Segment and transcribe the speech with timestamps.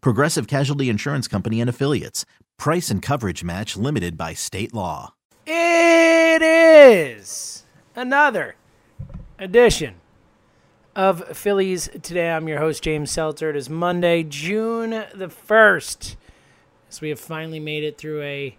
[0.00, 2.24] Progressive Casualty Insurance Company and Affiliates.
[2.58, 5.14] Price and coverage match limited by state law.
[5.46, 8.56] It is another
[9.38, 9.96] edition
[10.94, 12.30] of Phillies Today.
[12.30, 13.50] I'm your host, James Seltzer.
[13.50, 16.16] It is Monday, June the 1st.
[16.88, 18.56] So we have finally made it through a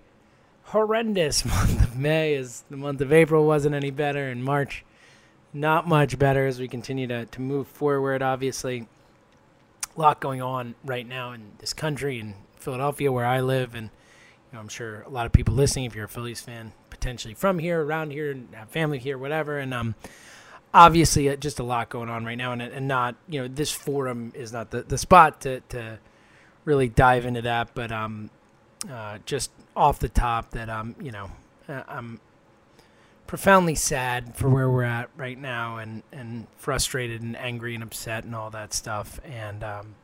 [0.65, 4.85] horrendous month of May, as the month of April wasn't any better, and March
[5.53, 8.21] not much better as we continue to, to move forward.
[8.21, 8.87] Obviously,
[9.97, 13.89] a lot going on right now in this country, in Philadelphia, where I live, and
[14.51, 17.33] you know, I'm sure a lot of people listening, if you're a Phillies fan, potentially
[17.33, 19.95] from here, around here, and have family here, whatever, and um,
[20.73, 23.71] obviously uh, just a lot going on right now, and and not you know this
[23.71, 25.99] forum is not the, the spot to to
[26.65, 28.29] really dive into that, but um,
[28.89, 31.31] uh, just off the top that um, you know,
[31.67, 32.19] uh, I'm
[33.27, 38.23] profoundly sad for where we're at right now, and and frustrated and angry and upset
[38.23, 39.95] and all that stuff, and um,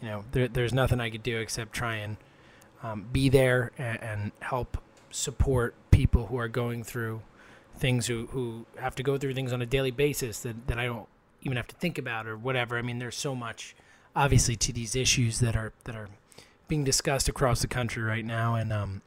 [0.00, 2.16] you know, there, there's nothing I could do except try and
[2.82, 4.78] um, be there and, and help
[5.10, 7.22] support people who are going through
[7.76, 10.86] things who, who have to go through things on a daily basis that, that I
[10.86, 11.08] don't
[11.42, 12.78] even have to think about or whatever.
[12.78, 13.74] I mean, there's so much
[14.14, 16.08] obviously to these issues that are that are
[16.68, 19.02] being discussed across the country right now, and um,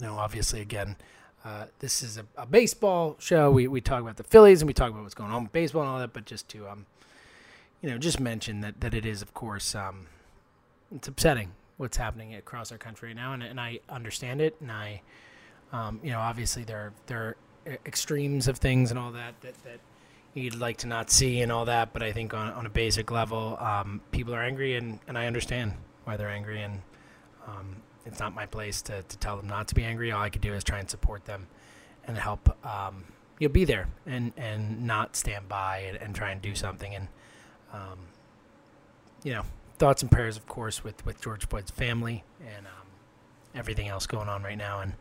[0.00, 0.96] you know, obviously, again,
[1.44, 3.50] uh, this is a, a, baseball show.
[3.50, 5.82] We we talk about the Phillies and we talk about what's going on with baseball
[5.82, 6.86] and all that, but just to um,
[7.82, 10.06] you know, just mention that that it is, of course, um,
[10.94, 15.02] it's upsetting what's happening across our country now, and and I understand it, and I.
[15.72, 19.80] Um, you know, obviously there there are extremes of things and all that that, that
[20.34, 21.92] you'd like to not see and all that.
[21.92, 25.26] But I think on, on a basic level, um, people are angry, and, and I
[25.26, 25.72] understand
[26.04, 26.62] why they're angry.
[26.62, 26.80] And
[27.46, 30.12] um, it's not my place to, to tell them not to be angry.
[30.12, 31.46] All I could do is try and support them
[32.06, 33.04] and help um,
[33.38, 36.94] you know, be there and, and not stand by and, and try and do something.
[36.94, 37.08] And,
[37.72, 37.98] um,
[39.22, 39.44] you know,
[39.78, 42.86] thoughts and prayers, of course, with, with George Floyd's family and um,
[43.54, 44.80] everything else going on right now.
[44.80, 44.92] And,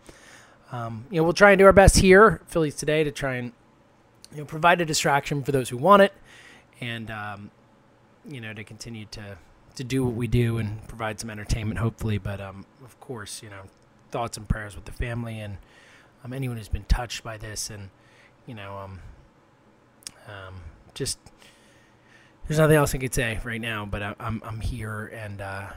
[0.71, 3.51] um, you know, we'll try and do our best here, Phillies today, to try and
[4.33, 6.13] you know provide a distraction for those who want it,
[6.81, 7.51] and um,
[8.27, 9.37] you know to continue to
[9.75, 12.17] to do what we do and provide some entertainment, hopefully.
[12.17, 13.63] But um, of course, you know,
[14.11, 15.57] thoughts and prayers with the family and
[16.23, 17.89] um, anyone who's been touched by this, and
[18.45, 18.99] you know, um,
[20.27, 20.55] um,
[20.93, 21.19] just
[22.47, 23.85] there's nothing else I could say right now.
[23.85, 25.41] But I, I'm I'm here and.
[25.41, 25.67] Uh,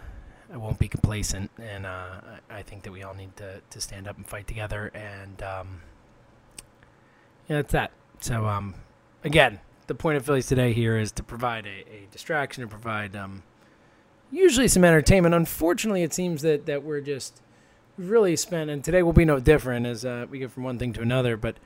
[0.53, 4.07] I won't be complacent, and uh, I think that we all need to, to stand
[4.07, 4.93] up and fight together.
[4.95, 5.83] And um,
[7.49, 7.91] yeah, that's that.
[8.21, 8.75] So um,
[9.25, 13.17] again, the point of Phillies today here is to provide a, a distraction, to provide
[13.17, 13.43] um,
[14.31, 15.35] usually some entertainment.
[15.35, 17.41] Unfortunately, it seems that that we're just
[17.99, 20.93] really spent, and today will be no different as uh, we go from one thing
[20.95, 21.37] to another.
[21.37, 21.57] But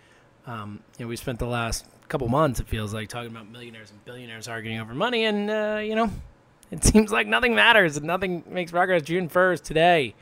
[0.47, 3.91] um, you know, we spent the last couple months, it feels like, talking about millionaires
[3.91, 6.11] and billionaires arguing over money, and uh, you know
[6.71, 9.03] it seems like nothing matters and nothing makes progress.
[9.03, 10.15] June 1st, today,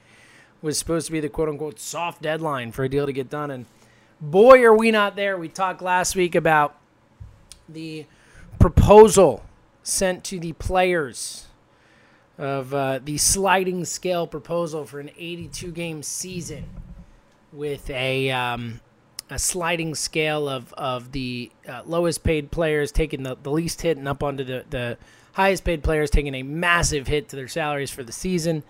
[0.62, 3.50] was supposed to be the quote unquote soft deadline for a deal to get done.
[3.50, 3.66] And
[4.20, 5.36] boy, are we not there.
[5.36, 6.76] We talked last week about
[7.68, 8.06] the
[8.58, 9.44] proposal
[9.82, 11.47] sent to the players
[12.38, 16.64] of uh, the sliding scale proposal for an 82 game season
[17.52, 18.30] with a.
[18.30, 18.80] Um,
[19.30, 23.98] a sliding scale of, of the uh, lowest paid players taking the, the least hit
[23.98, 24.96] and up onto the, the
[25.32, 28.62] highest paid players taking a massive hit to their salaries for the season.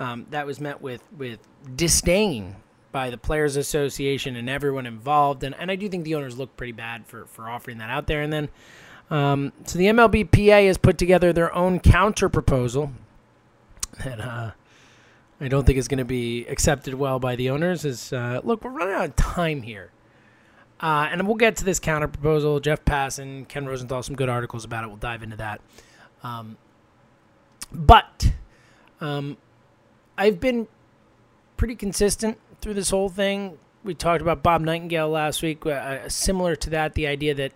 [0.00, 1.38] Um, that was met with with
[1.76, 2.56] disdain
[2.92, 5.44] by the Players Association and everyone involved.
[5.44, 8.06] And, and I do think the owners look pretty bad for, for offering that out
[8.06, 8.22] there.
[8.22, 8.48] And then,
[9.10, 12.92] um, so the MLBPA has put together their own counter proposal
[14.04, 14.50] that uh,
[15.40, 17.84] I don't think is going to be accepted well by the owners.
[17.84, 19.90] Is uh, look, we're running out of time here.
[20.80, 22.58] Uh, and we'll get to this counter proposal.
[22.58, 24.86] Jeff Passan, Ken Rosenthal, some good articles about it.
[24.86, 25.60] We'll dive into that.
[26.22, 26.56] Um,
[27.70, 28.32] but
[29.00, 29.36] um,
[30.16, 30.68] I've been
[31.56, 33.58] pretty consistent through this whole thing.
[33.84, 35.64] We talked about Bob Nightingale last week.
[35.66, 37.52] Uh, similar to that, the idea that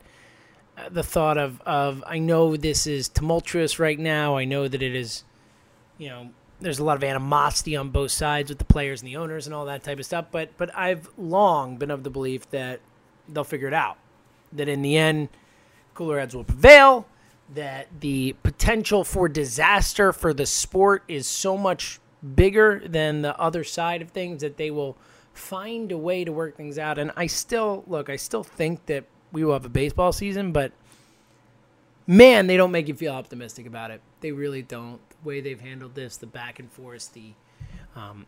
[0.76, 4.36] uh, the thought of of I know this is tumultuous right now.
[4.36, 5.24] I know that it is,
[5.98, 6.30] you know,
[6.60, 9.54] there's a lot of animosity on both sides with the players and the owners and
[9.54, 10.26] all that type of stuff.
[10.30, 12.80] But but I've long been of the belief that
[13.28, 13.98] they'll figure it out.
[14.52, 15.28] That in the end,
[15.94, 17.06] cooler heads will prevail.
[17.54, 22.00] That the potential for disaster for the sport is so much
[22.34, 24.96] bigger than the other side of things that they will
[25.34, 26.98] find a way to work things out.
[26.98, 30.72] And I still look, I still think that we will have a baseball season, but
[32.06, 34.00] man, they don't make you feel optimistic about it.
[34.20, 35.00] They really don't.
[35.10, 37.32] The way they've handled this, the back and forth, the
[37.96, 38.26] um,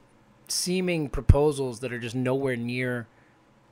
[0.49, 3.07] seeming proposals that are just nowhere near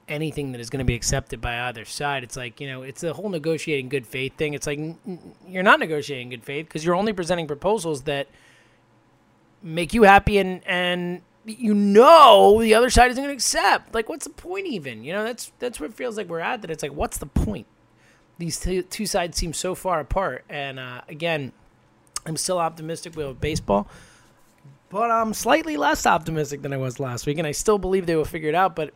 [0.08, 2.22] anything that is going to be accepted by either side.
[2.22, 4.54] It's like, you know, it's the whole negotiating good faith thing.
[4.54, 4.78] It's like
[5.46, 8.28] you're not negotiating good faith because you're only presenting proposals that
[9.62, 13.94] make you happy and and you know the other side isn't going to accept.
[13.94, 15.04] Like what's the point even?
[15.04, 17.26] You know, that's that's what it feels like we're at that it's like what's the
[17.26, 17.66] point?
[18.38, 21.52] These two, two sides seem so far apart and uh, again,
[22.26, 23.88] I'm still optimistic have baseball.
[24.88, 28.16] But I'm slightly less optimistic than I was last week and I still believe they
[28.16, 28.92] will figure it out, but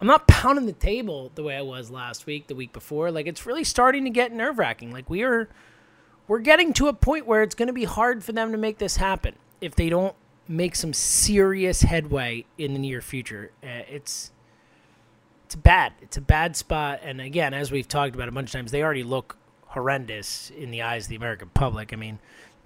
[0.00, 3.10] I'm not pounding the table the way I was last week, the week before.
[3.10, 4.92] Like it's really starting to get nerve wracking.
[4.92, 5.48] Like we are,
[6.28, 8.78] we're getting to a point where it's going to be hard for them to make
[8.78, 10.14] this happen if they don't
[10.48, 13.50] make some serious headway in the near future.
[13.62, 14.32] Uh, it's
[15.46, 15.92] it's bad.
[16.02, 17.00] It's a bad spot.
[17.04, 20.72] And again, as we've talked about a bunch of times, they already look horrendous in
[20.72, 21.92] the eyes of the American public.
[21.92, 22.18] I mean,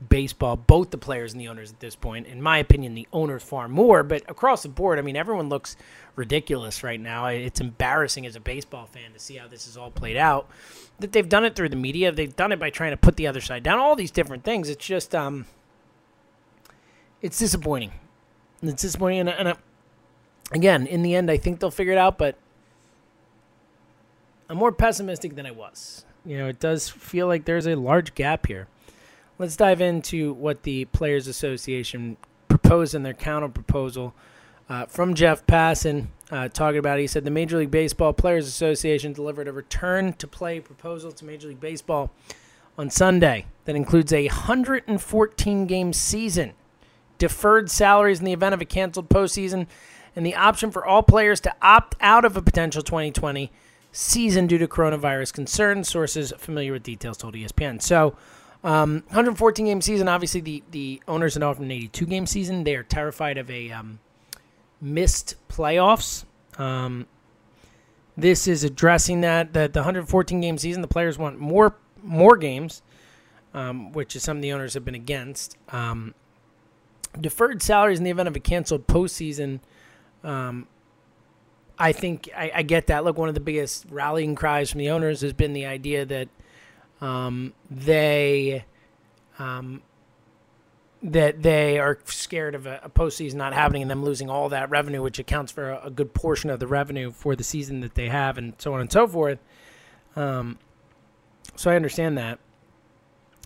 [0.09, 2.27] baseball, both the players and the owners at this point.
[2.27, 5.77] In my opinion, the owners far more, but across the board, I mean, everyone looks
[6.17, 7.27] ridiculous right now.
[7.27, 10.49] It's embarrassing as a baseball fan to see how this is all played out.
[11.01, 13.27] That they've done it through the media, they've done it by trying to put the
[13.27, 14.71] other side down, all these different things.
[14.71, 15.45] It's just, um,
[17.21, 17.93] it's disappointing.
[18.63, 19.55] It's disappointing, and, and uh,
[20.53, 22.37] again, in the end, I think they'll figure it out, but
[24.51, 26.05] I'm more pessimistic than I was.
[26.27, 28.67] You know, it does feel like there's a large gap here.
[29.39, 32.17] Let's dive into what the Players Association
[32.49, 34.13] proposed in their counter proposal
[34.69, 36.09] uh, from Jeff Passan.
[36.33, 40.15] Uh, talking about it, he said the Major League Baseball Players Association delivered a return
[40.15, 42.11] to play proposal to Major League Baseball
[42.77, 46.55] on Sunday that includes a 114 game season,
[47.19, 49.69] deferred salaries in the event of a canceled postseason,
[50.17, 53.53] and the option for all players to opt out of a potential 2020
[53.93, 55.89] season due to coronavirus concerns.
[55.89, 57.81] Sources familiar with details told ESPN.
[57.83, 58.17] So,
[58.63, 60.09] um, 114 game season.
[60.09, 62.65] Obviously, the the owners had offered an 82 game season.
[62.65, 63.99] They are terrified of a um,
[64.81, 66.25] missed playoffs.
[66.59, 67.07] Um,
[68.17, 70.83] this is addressing that that the 114 game season.
[70.83, 72.83] The players want more more games,
[73.55, 75.57] um, which is something the owners have been against.
[75.71, 76.15] Um,
[77.19, 79.61] deferred salaries in the event of a canceled postseason.
[81.81, 83.05] I think I, I, get that.
[83.05, 86.29] Look, one of the biggest rallying cries from the owners has been the idea that
[87.01, 88.67] um, they
[89.39, 89.81] um,
[91.03, 94.69] that they are scared of a, a, postseason not happening and them losing all that
[94.69, 97.95] revenue, which accounts for a, a, good portion of the revenue for the season that
[97.95, 99.39] they have, and so on and so forth.
[100.17, 100.59] Um,
[101.57, 102.39] so I understand that,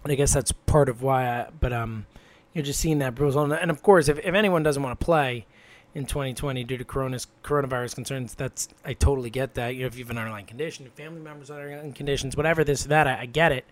[0.02, 1.28] and I guess that's part of why.
[1.28, 2.06] I, but um,
[2.52, 5.46] you're just seeing that proposal, and of course, if, if anyone doesn't want to play
[5.94, 9.74] in 2020 due to coronavirus coronavirus concerns, that's I totally get that.
[9.74, 12.84] You know, if you have an underlying condition, family members are in conditions, whatever this
[12.84, 13.64] that, I, I get it.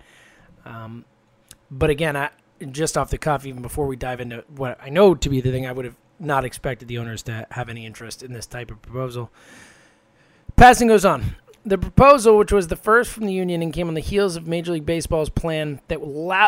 [0.64, 1.04] Um,
[1.70, 2.30] but again, I
[2.70, 5.50] just off the cuff, even before we dive into what I know to be the
[5.50, 8.70] thing, I would have not expected the owners to have any interest in this type
[8.70, 9.30] of proposal.
[10.56, 11.36] Passan goes on.
[11.64, 14.46] The proposal, which was the first from the union and came on the heels of
[14.46, 16.00] Major League Baseball's plan that,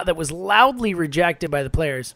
[0.07, 2.15] that was loudly rejected by the players,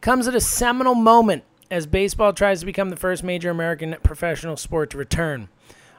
[0.00, 4.56] comes at a seminal moment as baseball tries to become the first major American professional
[4.56, 5.48] sport to return.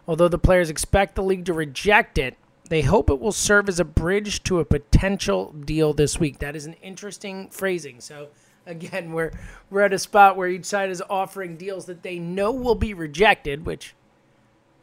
[0.07, 2.37] Although the players expect the league to reject it,
[2.69, 6.39] they hope it will serve as a bridge to a potential deal this week.
[6.39, 7.99] That is an interesting phrasing.
[8.01, 8.29] So
[8.65, 9.31] again, we're
[9.69, 12.93] we're at a spot where each side is offering deals that they know will be
[12.93, 13.93] rejected, which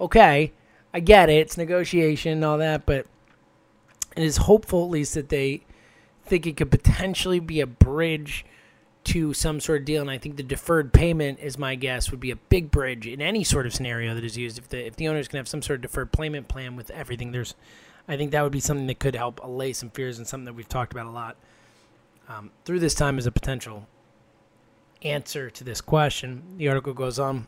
[0.00, 0.52] okay,
[0.92, 1.38] I get it.
[1.38, 3.06] It's negotiation and all that, but
[4.16, 5.62] it is hopeful at least that they
[6.24, 8.44] think it could potentially be a bridge
[9.08, 10.02] to some sort of deal.
[10.02, 13.22] And I think the deferred payment, is my guess, would be a big bridge in
[13.22, 14.58] any sort of scenario that is used.
[14.58, 17.32] If the if the owners can have some sort of deferred payment plan with everything,
[17.32, 17.54] there's,
[18.06, 20.52] I think that would be something that could help allay some fears and something that
[20.52, 21.36] we've talked about a lot
[22.28, 23.86] um, through this time as a potential
[25.02, 26.42] answer to this question.
[26.58, 27.46] The article goes on.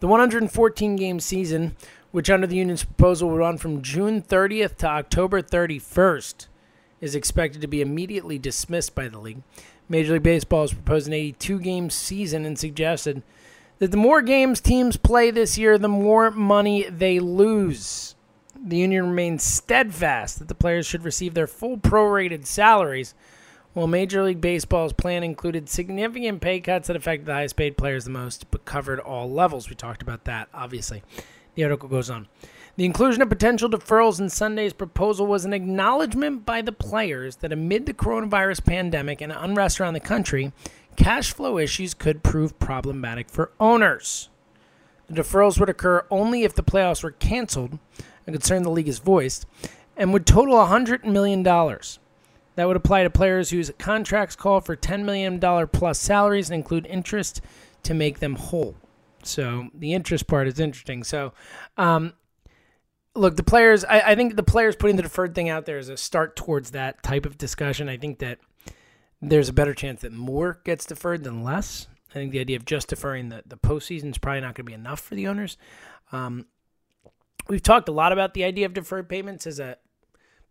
[0.00, 1.76] The 114 game season,
[2.10, 6.46] which under the union's proposal will run from June 30th to October 31st,
[7.00, 9.42] is expected to be immediately dismissed by the league
[9.88, 13.22] Major League Baseball has proposed an 82 game season and suggested
[13.78, 18.14] that the more games teams play this year, the more money they lose.
[18.60, 23.14] The union remains steadfast that the players should receive their full prorated salaries,
[23.72, 28.04] while Major League Baseball's plan included significant pay cuts that affected the highest paid players
[28.04, 29.68] the most, but covered all levels.
[29.68, 31.02] We talked about that, obviously.
[31.54, 32.26] The article goes on.
[32.78, 37.50] The inclusion of potential deferrals in Sunday's proposal was an acknowledgement by the players that
[37.50, 40.52] amid the coronavirus pandemic and unrest around the country,
[40.94, 44.28] cash flow issues could prove problematic for owners.
[45.08, 47.80] The deferrals would occur only if the playoffs were canceled,
[48.28, 49.44] a concern the league has voiced,
[49.96, 51.42] and would total $100 million.
[51.42, 56.86] That would apply to players whose contracts call for $10 million plus salaries and include
[56.86, 57.40] interest
[57.82, 58.76] to make them whole.
[59.24, 61.02] So the interest part is interesting.
[61.02, 61.32] So
[61.76, 62.12] um,
[63.18, 63.84] look, the players.
[63.84, 66.70] I, I think the players putting the deferred thing out there is a start towards
[66.70, 67.88] that type of discussion.
[67.88, 68.38] I think that
[69.20, 71.88] there's a better chance that more gets deferred than less.
[72.10, 74.70] I think the idea of just deferring the the postseason is probably not going to
[74.70, 75.56] be enough for the owners.
[76.12, 76.46] Um,
[77.48, 79.76] we've talked a lot about the idea of deferred payments as a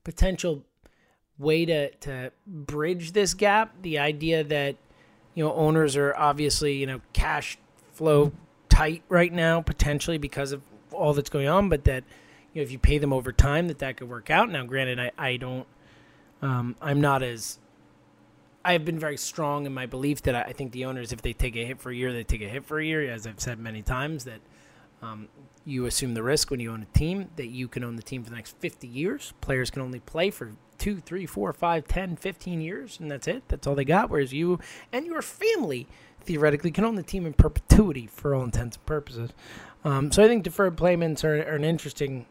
[0.04, 0.64] potential
[1.40, 3.74] way to to bridge this gap.
[3.82, 4.76] The idea that
[5.34, 7.58] you know owners are obviously you know cash
[7.94, 8.32] flow
[8.70, 12.04] tight right now potentially because of all that's going on, but that
[12.54, 14.50] you know, if you pay them over time, that that could work out.
[14.50, 15.68] Now, granted, I, I don't,
[16.42, 17.60] um, I'm not as,
[18.64, 21.34] I've been very strong in my belief that I, I, think the owners, if they
[21.34, 23.10] take a hit for a year, they take a hit for a year.
[23.12, 24.40] As I've said many times, that
[25.02, 25.28] um,
[25.66, 28.24] you assume the risk when you own a team, that you can own the team
[28.24, 29.34] for the next 50 years.
[29.42, 33.44] Players can only play for two, three, four, five, 10, 15 years, and that's it.
[33.48, 34.10] That's all they got.
[34.10, 34.60] Whereas you
[34.92, 35.88] and your family
[36.22, 39.32] theoretically can own the team in perpetuity for all intents and purposes.
[39.84, 42.26] Um, so I think deferred payments are, are an interesting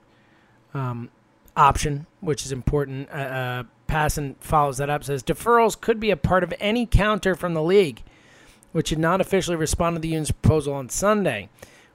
[0.77, 1.11] um,
[1.57, 3.09] option, which is important.
[3.11, 7.35] Uh, uh, Passan follows that up, says deferrals could be a part of any counter
[7.35, 8.03] from the league,
[8.73, 11.49] which had not officially responded to the union's proposal on Sunday.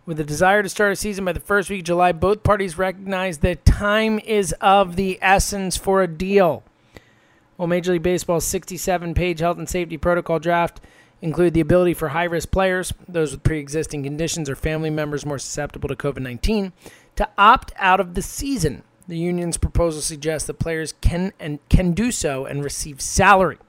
[0.05, 2.77] With a desire to start a season by the first week of July, both parties
[2.77, 6.63] recognize that time is of the essence for a deal.
[7.55, 10.81] While Major League Baseball's 67 page health and safety protocol draft
[11.21, 15.25] include the ability for high risk players, those with pre existing conditions, or family members
[15.25, 16.73] more susceptible to COVID 19,
[17.21, 18.81] to opt out of the season.
[19.07, 23.59] The union's proposal suggests that players can and can do so and receive salary.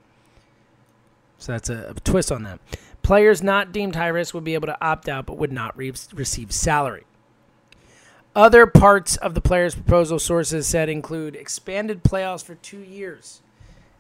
[1.37, 2.61] So that's a, a twist on that.
[3.03, 5.93] Players not deemed high risk would be able to opt out but would not re-
[6.15, 7.05] receive salary.
[8.35, 13.43] Other parts of the players' proposal, sources said, include expanded playoffs for two years.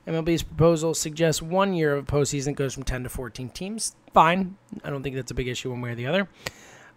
[0.06, 3.94] MLB's proposal suggests one year of a postseason goes from 10 to 14 teams.
[4.14, 4.56] Fine.
[4.82, 6.28] I don't think that's a big issue one way or the other.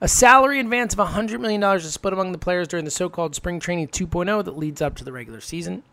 [0.02, 3.34] A salary advance of $100 million is split among the players during the so called
[3.34, 5.84] spring training 2.0 that leads up to the regular season.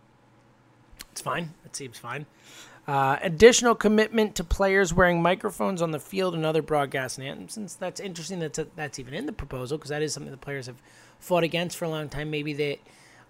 [1.13, 1.55] It's fine.
[1.65, 2.27] It seems fine.
[2.89, 7.77] Uh, additional commitment to players wearing microphones on the field and other broadcast anthems.
[7.77, 8.41] That's interesting.
[8.41, 10.83] That's a, that's even in the proposal because that is something the players have
[11.21, 12.31] fought against for a long time.
[12.31, 12.81] Maybe the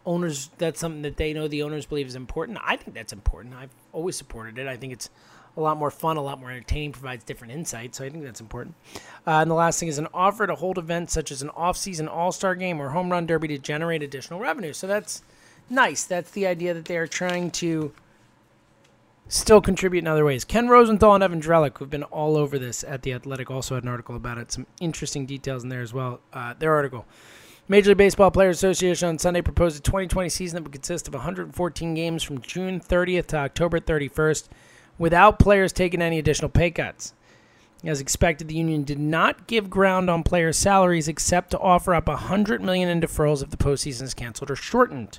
[0.06, 2.58] owners that's something that they know the owners believe is important.
[2.62, 3.54] I think that's important.
[3.54, 4.66] I've always supported it.
[4.66, 5.10] I think it's
[5.56, 7.98] a lot more fun, a lot more entertaining, provides different insights.
[7.98, 8.74] So I think that's important.
[9.26, 12.08] Uh, and the last thing is an offer to hold events such as an off-season
[12.08, 14.72] All-Star game or home run derby to generate additional revenue.
[14.72, 15.22] So that's
[15.68, 16.04] nice.
[16.04, 17.92] That's the idea that they are trying to
[19.28, 20.44] still contribute in other ways.
[20.44, 23.84] Ken Rosenthal and Evan Drellich, who've been all over this at the Athletic, also had
[23.84, 24.52] an article about it.
[24.52, 26.20] Some interesting details in there as well.
[26.32, 27.06] Uh, their article.
[27.68, 31.14] Major League Baseball Players Association on Sunday proposed a 2020 season that would consist of
[31.14, 34.48] 114 games from June 30th to October 31st
[35.02, 37.12] without players taking any additional pay cuts.
[37.82, 42.06] As expected, the union did not give ground on players' salaries except to offer up
[42.06, 45.18] 100 million in deferrals if the postseason is canceled or shortened,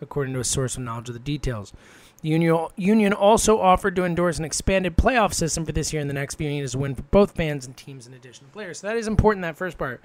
[0.00, 1.74] according to a source with knowledge of the details.
[2.22, 6.14] The union, also offered to endorse an expanded playoff system for this year and the
[6.14, 8.80] next, viewing it as a win for both fans and teams and additional players.
[8.80, 9.42] So that is important.
[9.42, 10.02] That first part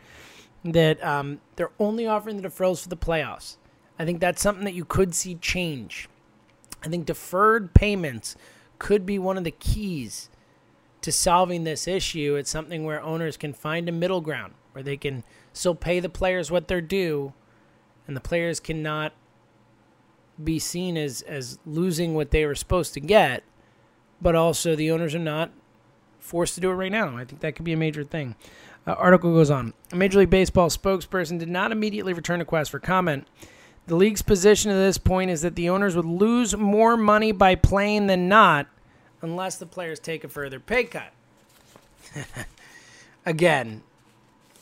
[0.65, 3.55] that um, they're only offering the deferrals for the playoffs.
[3.97, 6.09] I think that's something that you could see change.
[6.83, 8.35] I think deferred payments
[8.83, 10.29] could be one of the keys
[11.01, 12.35] to solving this issue.
[12.35, 15.23] It's something where owners can find a middle ground where they can
[15.53, 17.31] still pay the players what they're due,
[18.05, 19.13] and the players cannot
[20.43, 23.43] be seen as as losing what they were supposed to get,
[24.21, 25.51] but also the owners are not
[26.19, 27.15] forced to do it right now.
[27.15, 28.35] I think that could be a major thing.
[28.85, 29.73] Uh, article goes on.
[29.93, 33.27] A Major League Baseball spokesperson did not immediately return requests for comment.
[33.87, 37.55] The league's position at this point is that the owners would lose more money by
[37.55, 38.67] playing than not
[39.23, 41.11] unless the players take a further pay cut.
[43.25, 43.81] Again,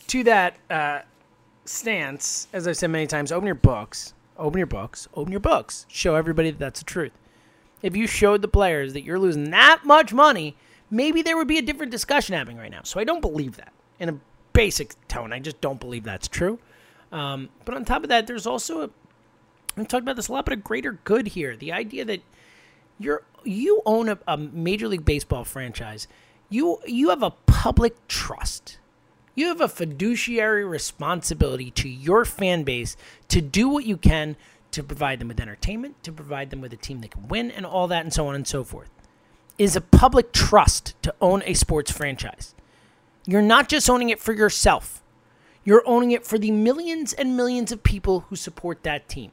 [0.08, 1.00] to that uh,
[1.66, 5.86] stance, as I've said many times, open your books, open your books, open your books.
[5.90, 7.12] Show everybody that that's the truth.
[7.82, 10.56] If you showed the players that you're losing that much money
[10.92, 12.82] maybe there would be a different discussion happening right now.
[12.84, 14.20] So I don't believe that in a
[14.54, 15.34] basic tone.
[15.34, 16.60] I just don't believe that's true.
[17.12, 18.90] Um, but on top of that, there's also a,
[19.78, 21.56] we talked about this a lot, but a greater good here.
[21.56, 22.22] The idea that
[23.00, 26.08] you're you own a, a major league baseball franchise.
[26.50, 28.78] You you have a public trust.
[29.34, 32.98] You have a fiduciary responsibility to your fan base
[33.30, 34.36] to do what you can
[34.72, 37.66] to provide them with entertainment, to provide them with a team that can win, and
[37.66, 38.90] all that, and so on and so forth.
[39.58, 42.56] Is a public trust to own a sports franchise.
[43.26, 45.04] You're not just owning it for yourself,
[45.64, 49.32] you're owning it for the millions and millions of people who support that team.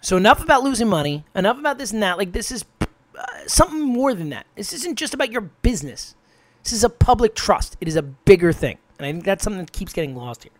[0.00, 2.18] So, enough about losing money, enough about this and that.
[2.18, 4.46] Like, this is uh, something more than that.
[4.56, 6.14] This isn't just about your business.
[6.62, 7.76] This is a public trust.
[7.80, 8.78] It is a bigger thing.
[8.98, 10.52] And I think that's something that keeps getting lost here.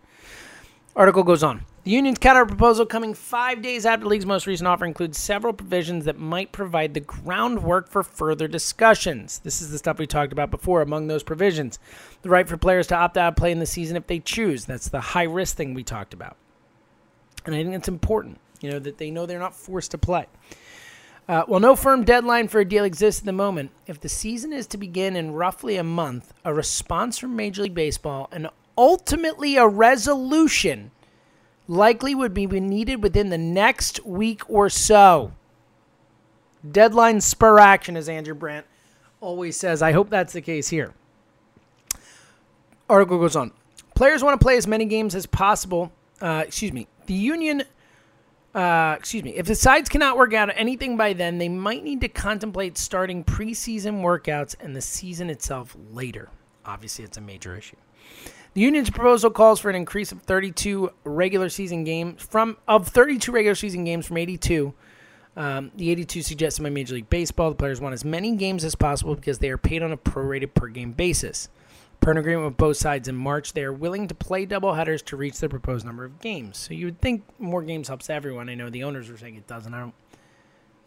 [0.95, 1.65] Article goes on.
[1.83, 5.53] The union's counter proposal coming five days after the league's most recent offer includes several
[5.53, 9.39] provisions that might provide the groundwork for further discussions.
[9.39, 10.81] This is the stuff we talked about before.
[10.81, 11.79] Among those provisions,
[12.21, 14.65] the right for players to opt out of play in the season if they choose.
[14.65, 16.35] That's the high risk thing we talked about.
[17.45, 20.25] And I think it's important, you know, that they know they're not forced to play.
[21.27, 24.51] Uh, while no firm deadline for a deal exists at the moment, if the season
[24.51, 29.55] is to begin in roughly a month, a response from Major League Baseball and ultimately
[29.55, 30.91] a resolution
[31.67, 35.31] likely would be needed within the next week or so.
[36.69, 38.65] Deadline spur action, as Andrew Brandt
[39.19, 39.81] always says.
[39.81, 40.93] I hope that's the case here.
[42.89, 43.51] Article goes on.
[43.95, 45.91] Players want to play as many games as possible.
[46.19, 46.87] Uh, excuse me.
[47.05, 47.63] The union
[48.53, 52.01] uh, excuse me, if the sides cannot work out anything by then, they might need
[52.01, 56.29] to contemplate starting preseason workouts and the season itself later.
[56.65, 57.77] Obviously, it's a major issue.
[58.53, 63.31] The union's proposal calls for an increase of 32 regular season games from of 32
[63.31, 64.73] regular season games from 82.
[65.37, 68.75] Um, the 82 suggests by Major League Baseball the players want as many games as
[68.75, 71.47] possible because they are paid on a prorated per game basis.
[72.01, 75.15] Per an agreement with both sides in March, they are willing to play doubleheaders to
[75.15, 76.57] reach the proposed number of games.
[76.57, 78.49] So you would think more games helps everyone.
[78.49, 79.71] I know the owners are saying it doesn't.
[79.71, 79.93] I don't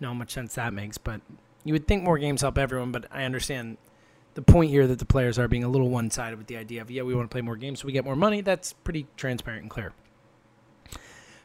[0.01, 1.21] know how much sense that makes, but
[1.63, 2.91] you would think more games help everyone.
[2.91, 3.79] But I understand
[4.35, 6.83] the point here that the players are being a little one sided with the idea
[6.83, 8.41] of, yeah, we want to play more games so we get more money.
[8.41, 9.93] That's pretty transparent and clear.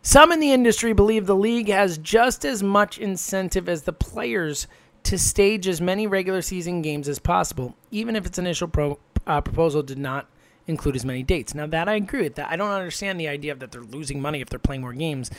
[0.02, 4.66] Some in the industry believe the league has just as much incentive as the players
[5.04, 9.40] to stage as many regular season games as possible, even if its initial pro- uh,
[9.42, 10.28] proposal did not
[10.68, 11.54] include as many dates.
[11.54, 14.42] Now that I agree with that, I don't understand the idea that they're losing money
[14.42, 15.30] if they're playing more games.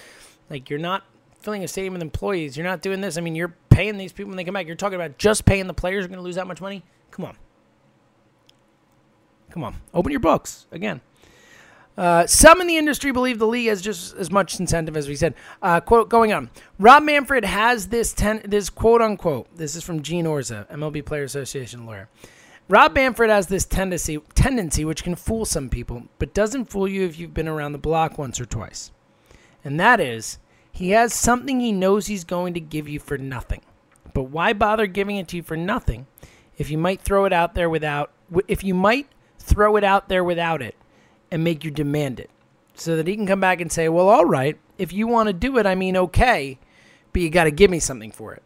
[0.49, 1.05] Like you're not
[1.41, 2.57] filling a stadium with employees.
[2.57, 3.19] You're not doing this.
[3.19, 4.67] I mean, you're paying these people when they come back.
[4.67, 6.85] You're talking about just paying the players are going to lose that much money.
[7.11, 7.37] Come on,
[9.51, 11.01] come on, open your books again.
[11.99, 15.17] Uh, some in the industry believe the league has just as much incentive as we
[15.17, 15.35] said.
[15.61, 16.49] Uh, quote going on.
[16.79, 19.55] Rob Manfred has this ten, this quote unquote.
[19.57, 22.09] This is from Gene Orza, MLB Player Association lawyer.
[22.71, 27.05] Rob Manfred has this tendency, tendency which can fool some people, but doesn't fool you
[27.05, 28.93] if you've been around the block once or twice.
[29.65, 30.39] And that is,
[30.71, 33.63] he has something he knows he's going to give you for nothing.
[34.15, 36.07] But why bother giving it to you for nothing
[36.59, 38.13] if you might throw it out there without
[38.47, 39.09] if you might
[39.41, 40.77] throw it out there without it
[41.29, 42.31] and make you demand it
[42.75, 45.33] so that he can come back and say, "Well, all right, if you want to
[45.33, 46.57] do it, I mean, okay,
[47.13, 48.45] but you got to give me something for it."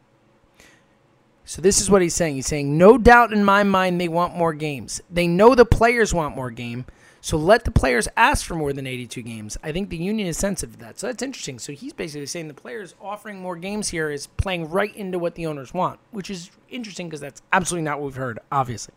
[1.47, 2.37] So this is what he's saying.
[2.37, 5.01] He's saying, no doubt in my mind they want more games.
[5.11, 6.87] They know the players want more game.
[7.21, 9.57] So let the players ask for more than 82 games.
[9.63, 10.99] I think the union is sensitive to that.
[10.99, 11.59] So that's interesting.
[11.59, 15.35] So he's basically saying the players offering more games here is playing right into what
[15.35, 18.95] the owners want, which is interesting because that's absolutely not what we've heard, obviously.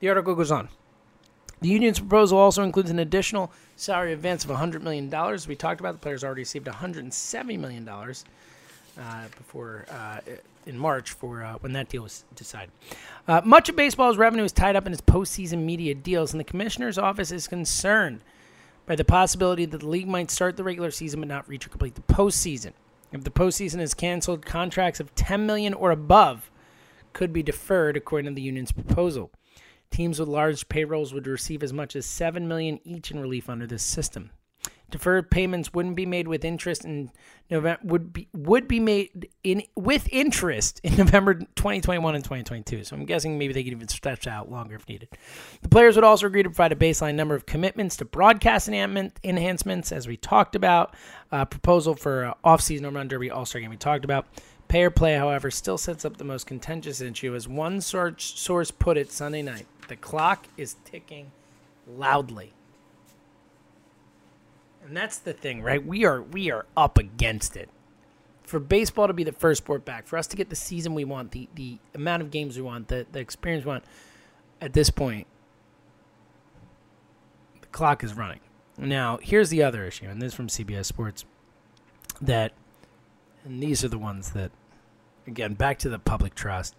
[0.00, 0.68] The article goes on.
[1.62, 5.08] The union's proposal also includes an additional salary advance of $100 million.
[5.48, 7.88] We talked about the players already received $170 million
[8.98, 10.20] uh, before uh,
[10.66, 12.70] in March for uh, when that deal was decided.
[13.26, 16.44] Uh, much of baseball's revenue is tied up in its postseason media deals, and the
[16.44, 18.20] commissioner's office is concerned
[18.86, 21.70] by the possibility that the league might start the regular season but not reach or
[21.70, 22.72] complete the postseason.
[23.12, 26.50] If the postseason is canceled, contracts of 10 million or above
[27.12, 29.30] could be deferred, according to the union's proposal.
[29.90, 33.66] Teams with large payrolls would receive as much as 7 million each in relief under
[33.66, 34.30] this system.
[34.94, 37.10] Deferred payments wouldn't be made with interest in
[37.50, 42.84] November would be would be made in with interest in November 2021 and 2022.
[42.84, 45.08] So I'm guessing maybe they could even stretch out longer if needed.
[45.62, 49.90] The players would also agree to provide a baseline number of commitments to broadcast enhancements,
[49.90, 50.94] as we talked about.
[51.32, 54.28] Uh, proposal for uh, off-season home run derby All-Star game we talked about.
[54.68, 58.70] Pay or play, however, still sets up the most contentious issue, as one source, source
[58.70, 59.66] put it Sunday night.
[59.88, 61.32] The clock is ticking
[61.88, 62.52] loudly.
[64.84, 65.84] And that's the thing, right?
[65.84, 67.70] We are we are up against it.
[68.44, 71.04] for baseball to be the first sport back, for us to get the season we
[71.04, 73.84] want, the the amount of games we want, the the experience we want,
[74.60, 75.26] at this point,
[77.60, 78.40] the clock is running.
[78.76, 81.24] Now, here's the other issue, and this is from CBS Sports,
[82.20, 82.52] that,
[83.44, 84.50] and these are the ones that,
[85.26, 86.74] again, back to the public trust.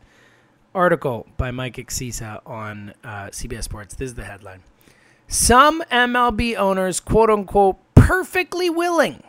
[0.73, 3.95] Article by Mike Axisa on uh, CBS Sports.
[3.95, 4.61] This is the headline.
[5.29, 9.23] Some MLB owners, quote unquote, perfectly willing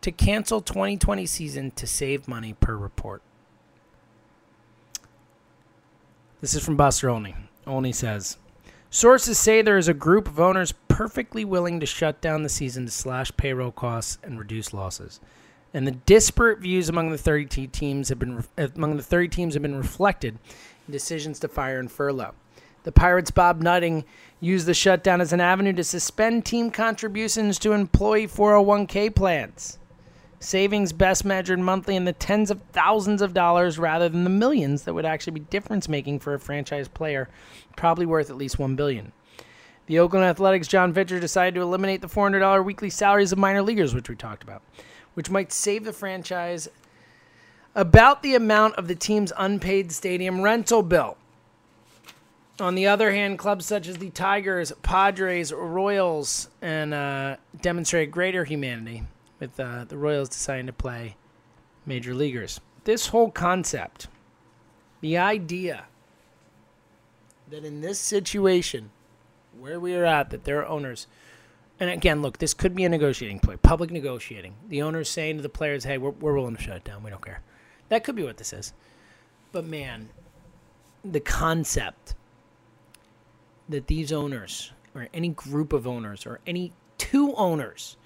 [0.00, 3.22] to cancel 2020 season to save money per report.
[6.40, 7.36] This is from Buster Olney.
[7.64, 8.36] Olney says,
[8.90, 12.86] Sources say there is a group of owners perfectly willing to shut down the season
[12.86, 15.20] to slash payroll costs and reduce losses.
[15.72, 19.62] And the disparate views among the 30 teams have been among the 30 teams have
[19.62, 20.38] been reflected
[20.88, 22.34] in decisions to fire and furlough.
[22.88, 24.04] The Pirates' Bob Nutting
[24.40, 29.78] used the shutdown as an avenue to suspend team contributions to employee 401k plans.
[30.40, 34.84] Savings best measured monthly in the tens of thousands of dollars rather than the millions
[34.84, 37.28] that would actually be difference making for a franchise player,
[37.76, 39.12] probably worth at least 1 billion.
[39.84, 43.94] The Oakland Athletics John Fisher decided to eliminate the $400 weekly salaries of minor leaguers,
[43.94, 44.62] which we talked about,
[45.12, 46.70] which might save the franchise
[47.74, 51.18] about the amount of the team's unpaid stadium rental bill.
[52.60, 58.44] On the other hand, clubs such as the Tigers, Padres, Royals, and uh, demonstrate greater
[58.44, 59.04] humanity
[59.38, 61.16] with uh, the Royals deciding to play
[61.86, 62.60] major leaguers.
[62.82, 64.08] This whole concept,
[65.00, 65.84] the idea
[67.48, 68.90] that in this situation
[69.56, 71.06] where we are at, that there are owners,
[71.78, 74.54] and again, look, this could be a negotiating play, public negotiating.
[74.68, 77.04] The owners saying to the players, hey, we're, we're willing to shut it down.
[77.04, 77.40] We don't care.
[77.88, 78.72] That could be what this is.
[79.52, 80.08] But man,
[81.04, 82.14] the concept
[83.68, 87.96] that these owners, or any group of owners, or any two owners,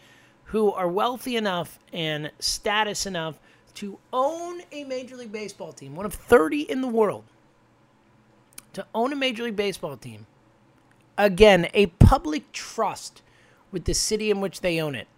[0.44, 3.38] who are wealthy enough and status enough
[3.75, 7.25] to own a Major League Baseball team, one of 30 in the world,
[8.75, 10.27] to own a Major League Baseball team.
[11.16, 13.22] Again, a public trust
[13.70, 15.09] with the city in which they own it.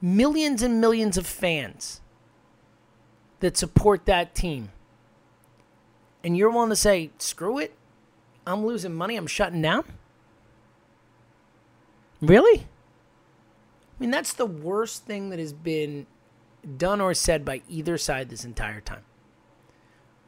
[0.00, 2.00] Millions and millions of fans
[3.40, 4.70] that support that team.
[6.22, 7.74] And you're willing to say, screw it,
[8.46, 9.84] I'm losing money, I'm shutting down?
[12.20, 12.60] Really?
[12.60, 12.64] I
[13.98, 16.06] mean, that's the worst thing that has been
[16.76, 19.04] done or said by either side this entire time.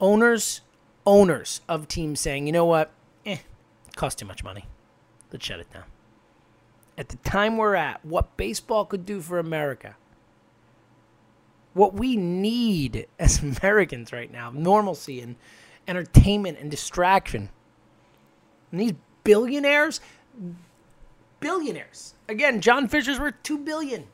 [0.00, 0.60] Owners,
[1.06, 2.92] owners of teams saying, you know what?
[3.24, 3.38] Eh,
[3.88, 4.66] it costs too much money.
[5.32, 5.84] Let's shut it down.
[6.96, 9.96] At the time we're at, what baseball could do for America,
[11.72, 15.36] what we need as Americans right now, normalcy and
[15.86, 17.50] entertainment and distraction.
[18.74, 20.00] And these billionaires,
[21.38, 22.14] billionaires.
[22.28, 24.08] Again, John Fisher's worth two billion.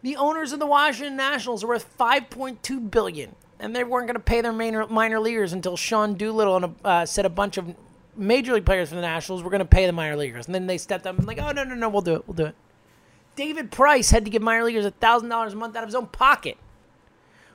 [0.00, 4.20] The owners of the Washington Nationals are worth 5.2 billion, and they weren't going to
[4.20, 7.74] pay their minor, minor leaguers until Sean Doolittle and a, uh, said a bunch of
[8.16, 10.66] major league players for the Nationals were going to pay the minor leaguers, and then
[10.66, 12.54] they stepped up and like, oh no no no, we'll do it, we'll do it.
[13.34, 16.06] David Price had to give minor leaguers thousand dollars a month out of his own
[16.06, 16.56] pocket.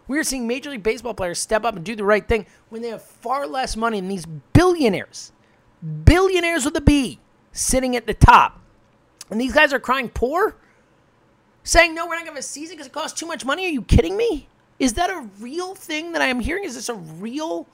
[0.08, 2.90] We're seeing Major League Baseball players step up and do the right thing when they
[2.90, 5.32] have far less money than these billionaires,
[6.04, 7.20] billionaires with a B,
[7.52, 8.60] sitting at the top.
[9.30, 10.56] And these guys are crying poor,
[11.64, 13.66] saying, no, we're not going to have a season because it costs too much money.
[13.66, 14.48] Are you kidding me?
[14.80, 16.64] Is that a real thing that I am hearing?
[16.64, 17.68] Is this a real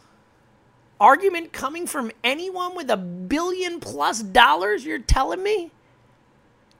[0.99, 4.85] argument coming from anyone with a billion plus dollars?
[4.85, 5.71] You're telling me?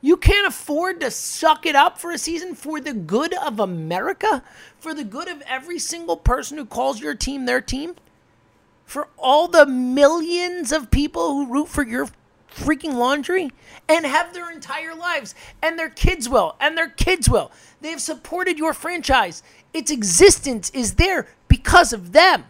[0.01, 4.43] You can't afford to suck it up for a season for the good of America,
[4.77, 7.95] for the good of every single person who calls your team their team,
[8.85, 12.07] for all the millions of people who root for your
[12.53, 13.49] freaking laundry
[13.89, 17.51] and have their entire lives, and their kids will, and their kids will.
[17.81, 19.43] They have supported your franchise.
[19.73, 22.45] Its existence is there because of them.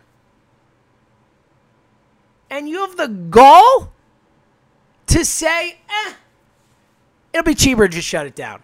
[2.50, 3.92] And you have the gall
[5.08, 6.14] to say, eh,
[7.38, 8.64] it'll be cheaper to just shut it down.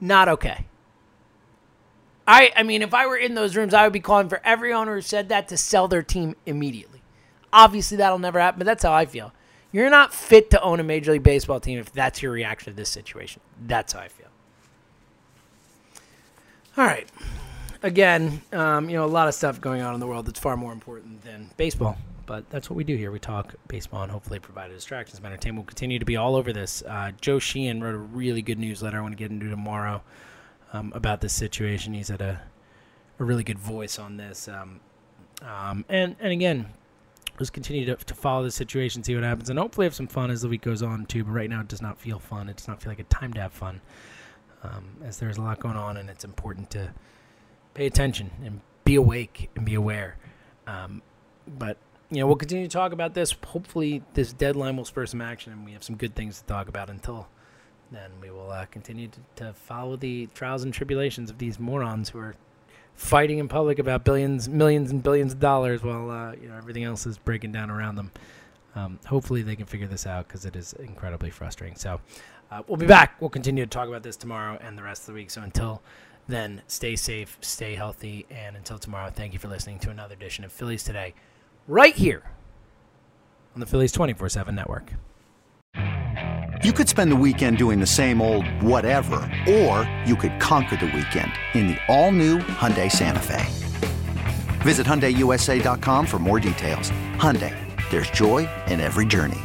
[0.00, 0.66] Not okay.
[2.26, 4.72] I, I mean, if I were in those rooms, I would be calling for every
[4.72, 7.02] owner who said that to sell their team immediately.
[7.52, 9.32] Obviously, that'll never happen, but that's how I feel.
[9.72, 12.76] You're not fit to own a Major League Baseball team if that's your reaction to
[12.76, 13.40] this situation.
[13.66, 14.28] That's how I feel.
[16.76, 17.08] All right.
[17.82, 20.56] Again, um, you know, a lot of stuff going on in the world that's far
[20.56, 21.96] more important than baseball.
[22.30, 23.10] But that's what we do here.
[23.10, 25.64] We talk baseball and hopefully provide a distractions of entertainment.
[25.64, 26.80] We'll continue to be all over this.
[26.86, 30.00] Uh, Joe Sheehan wrote a really good newsletter I want to get into tomorrow
[30.72, 31.92] um, about this situation.
[31.92, 32.40] He's had a,
[33.18, 34.46] a really good voice on this.
[34.46, 34.78] Um,
[35.42, 36.66] um, and, and again,
[37.40, 40.30] let's continue to, to follow the situation, see what happens, and hopefully have some fun
[40.30, 41.24] as the week goes on, too.
[41.24, 42.48] But right now, it does not feel fun.
[42.48, 43.80] It does not feel like a time to have fun.
[44.62, 46.92] um, as there's a lot going on, and it's important to
[47.74, 50.16] pay attention and be awake and be aware.
[50.66, 51.02] Um,
[51.46, 51.76] but
[52.10, 53.34] you know, we'll continue to talk about this.
[53.46, 56.68] Hopefully, this deadline will spur some action, and we have some good things to talk
[56.68, 56.90] about.
[56.90, 57.28] Until
[57.92, 62.08] then, we will uh, continue to, to follow the trials and tribulations of these morons
[62.08, 62.34] who are
[62.94, 66.84] fighting in public about billions, millions, and billions of dollars while uh, you know everything
[66.84, 68.10] else is breaking down around them.
[68.74, 71.76] Um, hopefully, they can figure this out because it is incredibly frustrating.
[71.76, 72.00] So,
[72.50, 73.20] uh, we'll be back.
[73.20, 75.30] We'll continue to talk about this tomorrow and the rest of the week.
[75.30, 75.80] So, until
[76.28, 80.44] then, stay safe, stay healthy, and until tomorrow, thank you for listening to another edition
[80.44, 81.14] of Phillies Today,
[81.66, 82.22] right here
[83.54, 84.92] on the Phillies 24 7 network.
[86.62, 89.16] You could spend the weekend doing the same old whatever,
[89.48, 93.46] or you could conquer the weekend in the all-new Hyundai Santa Fe.
[94.60, 96.90] Visit HyundaiUSA.com for more details.
[97.16, 97.56] Hyundai,
[97.90, 99.40] there's joy in every journey.